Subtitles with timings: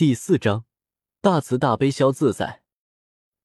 [0.00, 0.64] 第四章，
[1.20, 2.62] 大慈大悲消自在。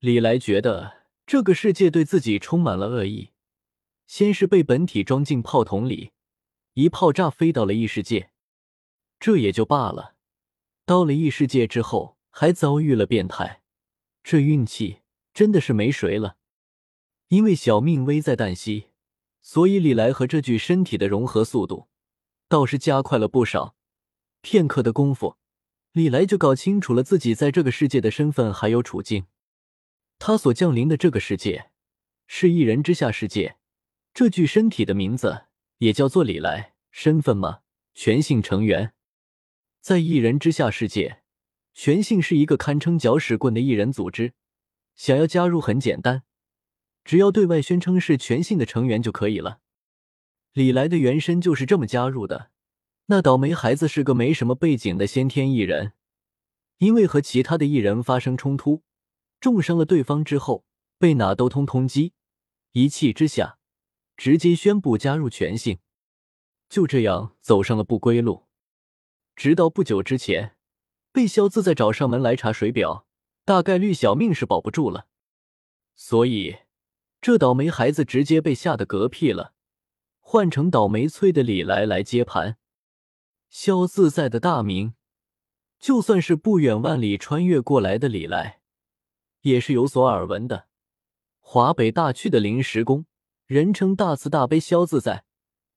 [0.00, 3.30] 李来觉得这个世界对自己充满了恶意。
[4.06, 6.12] 先是被本体装进炮筒里，
[6.74, 8.32] 一炮炸飞到了异世界，
[9.18, 10.16] 这也就罢了。
[10.84, 13.62] 到了异世界之后，还遭遇了变态，
[14.22, 14.98] 这运气
[15.32, 16.36] 真的是没谁了。
[17.28, 18.88] 因为小命危在旦夕，
[19.40, 21.88] 所以李来和这具身体的融合速度
[22.46, 23.74] 倒是加快了不少。
[24.42, 25.38] 片刻的功夫。
[25.92, 29.26] 李来就搞清楚了自己在这个世界的身份还有处境。
[30.18, 31.70] 他所降临的这个世界
[32.26, 33.56] 是一人之下世界，
[34.14, 35.44] 这具身体的名字
[35.78, 36.72] 也叫做李来。
[36.90, 37.60] 身份吗？
[37.94, 38.92] 全性成员。
[39.80, 41.22] 在一人之下世界，
[41.74, 44.34] 全性是一个堪称搅屎棍的艺人组织。
[44.94, 46.22] 想要加入很简单，
[47.04, 49.60] 只要对外宣称是全性的成员就可以了。
[50.52, 52.51] 李来的原身就是这么加入的。
[53.06, 55.92] 那倒霉孩子是个没什么背景的先天艺人，
[56.78, 58.82] 因为和其他的艺人发生冲突，
[59.40, 60.64] 重伤了对方之后，
[60.98, 62.12] 被哪都通通缉，
[62.72, 63.58] 一气之下，
[64.16, 65.78] 直接宣布加入全性，
[66.68, 68.46] 就这样走上了不归路。
[69.34, 70.56] 直到不久之前，
[71.10, 73.06] 被萧自在找上门来查水表，
[73.44, 75.08] 大概率小命是保不住了，
[75.94, 76.58] 所以
[77.20, 79.54] 这倒霉孩子直接被吓得嗝屁了，
[80.20, 82.58] 换成倒霉催的李来来接盘。
[83.52, 84.94] 萧自在的大名，
[85.78, 88.62] 就算是不远万里穿越过来的李来，
[89.42, 90.68] 也是有所耳闻的。
[91.38, 93.04] 华北大区的临时工，
[93.44, 95.26] 人称大慈大悲萧自在，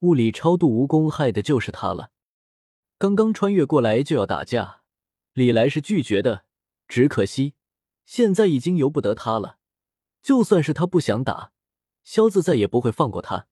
[0.00, 2.10] 物理超度无公害的就是他了。
[2.98, 4.82] 刚刚穿越过来就要打架，
[5.34, 6.44] 李来是拒绝的。
[6.88, 7.54] 只可惜
[8.04, 9.58] 现在已经由不得他了，
[10.20, 11.52] 就算是他不想打，
[12.02, 13.46] 萧自在也不会放过他。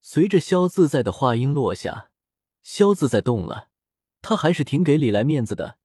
[0.00, 2.10] 随着萧自在的话音落下。
[2.70, 3.70] 萧自在动了，
[4.20, 5.78] 他还是挺给李来面子的，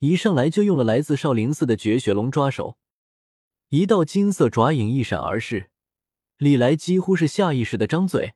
[0.00, 2.76] 一上来就用了来自少林寺的绝学龙抓手，
[3.70, 5.70] 一道金色爪影一闪而逝，
[6.36, 8.34] 李来几乎是下意识的张嘴。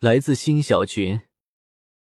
[0.00, 1.27] 来自新小群。